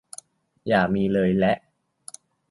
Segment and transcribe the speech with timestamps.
[0.67, 1.31] อย่ามีเลย!
[1.39, 1.53] และ